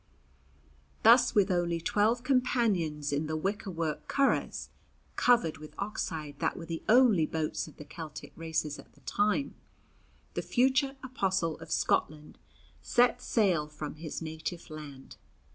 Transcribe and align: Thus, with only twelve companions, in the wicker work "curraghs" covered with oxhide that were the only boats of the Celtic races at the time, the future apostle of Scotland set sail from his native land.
Thus, 1.03 1.35
with 1.35 1.51
only 1.51 1.79
twelve 1.79 2.23
companions, 2.23 3.13
in 3.13 3.27
the 3.27 3.37
wicker 3.37 3.69
work 3.69 4.07
"curraghs" 4.07 4.69
covered 5.15 5.59
with 5.59 5.75
oxhide 5.77 6.39
that 6.39 6.57
were 6.57 6.65
the 6.65 6.81
only 6.89 7.27
boats 7.27 7.67
of 7.67 7.77
the 7.77 7.85
Celtic 7.85 8.33
races 8.35 8.79
at 8.79 8.93
the 8.93 9.01
time, 9.01 9.53
the 10.33 10.41
future 10.41 10.95
apostle 11.03 11.55
of 11.59 11.69
Scotland 11.69 12.39
set 12.81 13.21
sail 13.21 13.67
from 13.67 13.97
his 13.97 14.23
native 14.23 14.71
land. 14.71 15.17